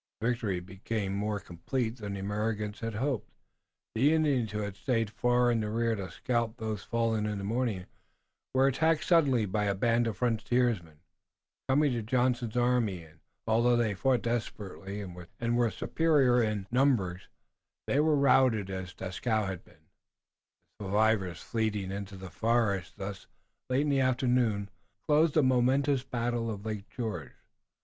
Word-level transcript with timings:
The 0.19 0.29
victory 0.29 0.59
became 0.59 1.13
more 1.13 1.39
complete 1.39 1.97
than 1.97 2.15
the 2.15 2.21
Americans 2.21 2.79
had 2.79 2.95
hoped. 2.95 3.29
The 3.93 4.15
Indians 4.15 4.51
who 4.51 4.61
had 4.61 4.75
stayed 4.75 5.11
far 5.11 5.51
in 5.51 5.59
the 5.59 5.69
rear 5.69 5.93
to 5.93 6.09
scalp 6.09 6.57
those 6.57 6.83
fallen 6.83 7.27
in 7.27 7.37
the 7.37 7.43
morning 7.43 7.85
were 8.51 8.65
attacked 8.65 9.03
suddenly 9.03 9.45
by 9.45 9.65
a 9.65 9.75
band 9.75 10.07
of 10.07 10.17
frontiersmen, 10.17 11.01
coming 11.69 11.91
to 11.91 12.01
join 12.01 12.07
Johnson's 12.33 12.57
army, 12.57 13.03
and, 13.03 13.19
although 13.45 13.75
they 13.75 13.93
fought 13.93 14.23
desperately 14.23 15.01
and 15.03 15.55
were 15.55 15.69
superior 15.69 16.41
in 16.41 16.65
numbers, 16.71 17.27
they 17.85 17.99
were 17.99 18.15
routed 18.15 18.71
as 18.71 18.95
Dieskau 18.95 19.45
had 19.45 19.63
been, 19.63 19.85
the 20.79 20.85
survivors 20.87 21.41
fleeing 21.43 21.91
into 21.91 22.15
the 22.17 22.31
forest. 22.31 22.95
Thus, 22.97 23.27
late 23.69 23.81
in 23.81 23.89
the 23.89 24.01
afternoon, 24.01 24.71
closed 25.07 25.35
the 25.35 25.43
momentous 25.43 26.01
battle 26.03 26.49
of 26.49 26.65
Lake 26.65 26.89
George. 26.89 27.33